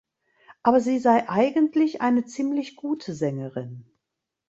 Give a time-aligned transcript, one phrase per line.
[0.63, 3.85] Aber sie sei eigentlich eine ziemlich gute Sängerin.